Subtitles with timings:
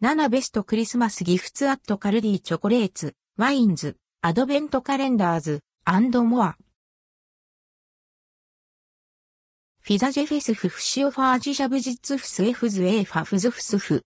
[0.00, 6.56] 7ベストクリスマスギフツアットカルディチョコレーツ、ワインズ、アドベントカレンダーズ、アンドモア。
[9.80, 14.04] フィザジェフェスフフシオファージシャブジッツフスエフズエファフズフスフ。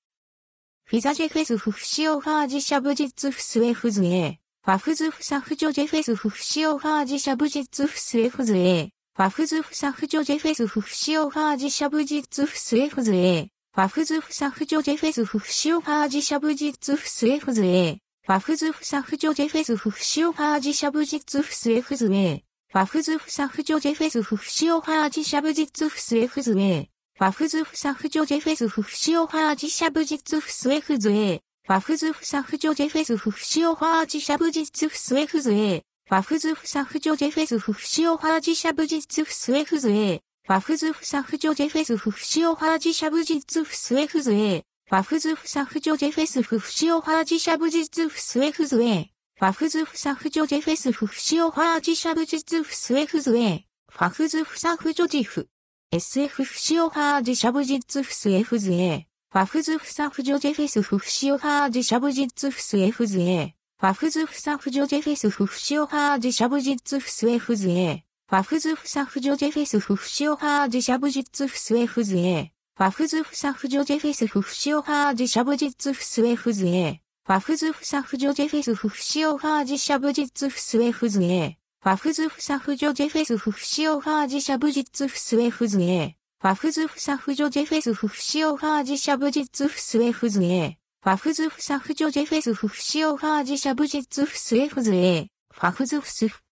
[0.87, 55.49] フィザジェフェスフフシオファージシャブジッツフスエフズエファフズフサフジョジェフェスフフシオファージシャブジッツフスエフズエファフズフサフジョジェフェスフフシオファージシャブジッツフスエフズエファフズフサフジョジェフェスフフシオファージシャブジツフスエフズエファフズフサフジョジェフェスフフシオファージシャブジツフスエフズエファフズフサフジョジェフェスフフシオファージシャブジツフスエフズエファフズフサフジョジェフェスフフシオファージシャブジツフスエフズエファフズフサフジョジェフェスフフシオファージシャブジツフスエフズエファフズフサフジョジェフェスフフシオファージシャブジツフスエフズエファフズフサフジョジェフェスフフシオファージシャブジツフスエフズエファフズフサフジョジェフェスフフシオファージシャブジツフスエフズエファフズフサフジョジェフェスフフシオファージシャブジツフスエフズエファフズフサフジョジフ。
[55.93, 96.41] SF フシオファージシャブジツフスエフズエファフズフサフジョジェフェスフフシオファージシャブジツフスエフズエファフズフサフジョジェフェスフフシオファージシャブジツフスエフズエファフズフサフジョジェフェスフフシオファージシャブジッツフスエフズエファフズフサフジョジェフェスフフシオファージシャブジッツフスエフズエファフズフサフジョジェフェスフフシオファージシャブジッツフスエフズエファフズフサフジョジェフェスフフシオファージシャブジッツフスエフズエファフズフサフジョジェフェスフフシオファージシャブジッツフスエフズエファフズフサフジョジェフェスフフシオファージシャブジッツフスエフズエファフズフスフ